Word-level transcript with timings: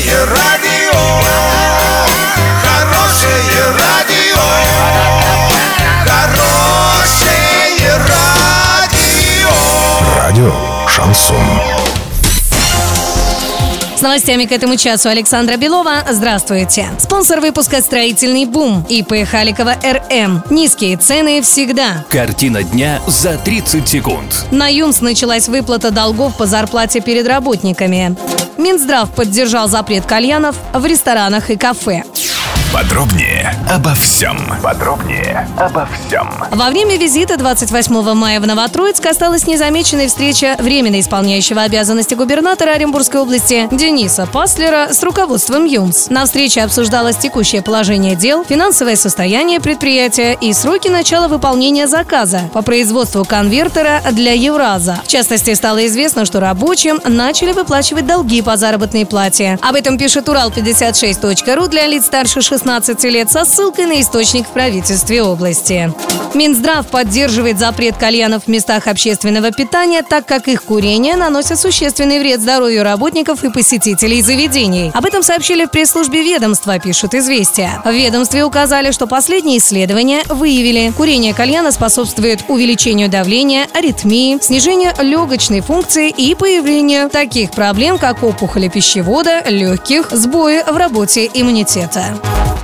Хорошее 0.00 0.24
радио, 0.24 0.98
хорошее 2.62 3.64
радио, 3.78 4.40
хорошее 6.06 7.98
радио. 8.08 9.50
Радио 10.16 10.52
Шансон. 10.88 11.36
С 13.94 14.02
новостями 14.02 14.46
к 14.46 14.52
этому 14.52 14.76
часу 14.76 15.10
Александра 15.10 15.58
Белова. 15.58 16.04
Здравствуйте. 16.10 16.88
Спонсор 16.98 17.40
выпуска 17.40 17.82
«Строительный 17.82 18.46
бум» 18.46 18.86
ИП 18.88 19.28
Халикова 19.30 19.74
РМ. 19.82 20.44
Низкие 20.48 20.96
цены 20.96 21.42
всегда. 21.42 22.06
Картина 22.08 22.62
дня 22.62 23.02
за 23.06 23.36
30 23.36 23.86
секунд. 23.86 24.46
На 24.50 24.68
ЮМС 24.68 25.02
началась 25.02 25.48
выплата 25.48 25.90
долгов 25.90 26.38
по 26.38 26.46
зарплате 26.46 27.02
перед 27.02 27.28
работниками. 27.28 28.16
Минздрав 28.60 29.10
поддержал 29.10 29.68
запрет 29.68 30.04
кальянов 30.04 30.54
в 30.74 30.84
ресторанах 30.84 31.48
и 31.50 31.56
кафе. 31.56 32.04
Подробнее 32.72 33.52
обо 33.68 33.92
всем. 33.94 34.38
Подробнее 34.62 35.48
обо 35.58 35.88
всем. 36.06 36.30
Во 36.52 36.70
время 36.70 36.96
визита 36.96 37.36
28 37.36 38.14
мая 38.14 38.38
в 38.38 38.46
Новотроицк 38.46 39.04
осталась 39.06 39.48
незамеченной 39.48 40.06
встреча 40.06 40.54
временно 40.60 41.00
исполняющего 41.00 41.62
обязанности 41.62 42.14
губернатора 42.14 42.70
Оренбургской 42.70 43.22
области 43.22 43.66
Дениса 43.72 44.24
Паслера 44.26 44.92
с 44.92 45.02
руководством 45.02 45.64
ЮМС. 45.64 46.10
На 46.10 46.24
встрече 46.26 46.62
обсуждалось 46.62 47.16
текущее 47.16 47.60
положение 47.60 48.14
дел, 48.14 48.44
финансовое 48.44 48.94
состояние 48.94 49.58
предприятия 49.58 50.38
и 50.40 50.52
сроки 50.52 50.86
начала 50.86 51.26
выполнения 51.26 51.88
заказа 51.88 52.42
по 52.52 52.62
производству 52.62 53.24
конвертера 53.24 54.00
для 54.12 54.32
Евраза. 54.32 55.00
В 55.04 55.08
частности, 55.08 55.54
стало 55.54 55.84
известно, 55.88 56.24
что 56.24 56.38
рабочим 56.38 57.00
начали 57.04 57.50
выплачивать 57.50 58.06
долги 58.06 58.42
по 58.42 58.56
заработной 58.56 59.06
плате. 59.06 59.58
Об 59.60 59.74
этом 59.74 59.98
пишет 59.98 60.28
Урал56.ру 60.28 61.66
для 61.66 61.88
лиц 61.88 62.06
старше 62.06 62.40
16 62.40 62.59
лет 63.08 63.30
со 63.30 63.44
ссылкой 63.44 63.86
на 63.86 64.00
источник 64.00 64.46
в 64.46 64.50
правительстве 64.50 65.22
области. 65.22 65.92
Минздрав 66.34 66.86
поддерживает 66.86 67.58
запрет 67.58 67.96
кальянов 67.96 68.44
в 68.44 68.48
местах 68.48 68.86
общественного 68.86 69.50
питания, 69.50 70.02
так 70.02 70.26
как 70.26 70.48
их 70.48 70.62
курение 70.62 71.16
наносит 71.16 71.58
существенный 71.58 72.20
вред 72.20 72.40
здоровью 72.40 72.84
работников 72.84 73.42
и 73.44 73.50
посетителей 73.50 74.22
заведений. 74.22 74.90
Об 74.94 75.04
этом 75.06 75.22
сообщили 75.22 75.64
в 75.64 75.70
пресс-службе 75.70 76.22
ведомства, 76.22 76.78
пишут 76.78 77.14
«Известия». 77.14 77.82
В 77.84 77.90
ведомстве 77.90 78.44
указали, 78.44 78.92
что 78.92 79.06
последние 79.06 79.58
исследования 79.58 80.22
выявили, 80.28 80.92
курение 80.96 81.34
кальяна 81.34 81.72
способствует 81.72 82.44
увеличению 82.48 83.08
давления, 83.08 83.66
аритмии, 83.74 84.38
снижению 84.40 84.92
легочной 85.00 85.60
функции 85.60 86.10
и 86.10 86.34
появлению 86.34 87.10
таких 87.10 87.50
проблем, 87.50 87.98
как 87.98 88.22
опухоли 88.22 88.68
пищевода, 88.68 89.42
легких, 89.48 90.10
сбои 90.10 90.62
в 90.70 90.76
работе 90.76 91.28
иммунитета. 91.32 92.04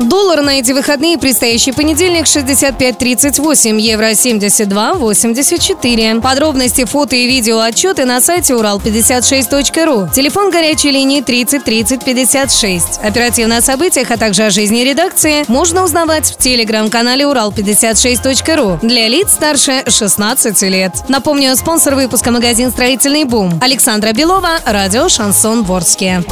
Доллар 0.00 0.42
на 0.42 0.58
эти 0.58 0.72
выходные 0.72 1.16
предстоящий 1.18 1.70
понедельник 1.72 2.24
65.38, 2.24 3.80
евро 3.80 4.10
72.84. 4.10 6.20
Подробности, 6.20 6.84
фото 6.84 7.14
и 7.16 7.26
видео 7.26 7.60
отчеты 7.60 8.04
на 8.04 8.20
сайте 8.20 8.52
урал56.ру. 8.54 10.08
Телефон 10.12 10.50
горячей 10.50 10.90
линии 10.90 11.20
30 11.20 11.62
30 11.64 12.04
56. 12.04 12.98
Оперативно 13.02 13.58
о 13.58 13.62
событиях, 13.62 14.10
а 14.10 14.16
также 14.16 14.44
о 14.44 14.50
жизни 14.50 14.80
редакции 14.80 15.44
можно 15.48 15.84
узнавать 15.84 16.32
в 16.32 16.38
телеграм-канале 16.38 17.24
урал56.ру 17.24 18.80
для 18.82 19.06
лиц 19.08 19.32
старше 19.32 19.84
16 19.86 20.62
лет. 20.62 20.92
Напомню, 21.08 21.54
спонсор 21.56 21.94
выпуска 21.94 22.32
магазин 22.32 22.70
«Строительный 22.70 23.24
бум». 23.24 23.58
Александра 23.62 24.12
Белова, 24.12 24.58
радио 24.66 25.08
«Шансон 25.08 25.62
Ворске». 25.62 26.22